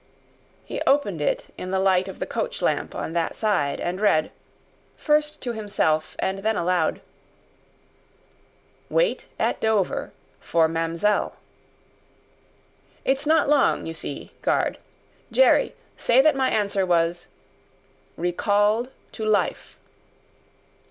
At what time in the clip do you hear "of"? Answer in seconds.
2.07-2.17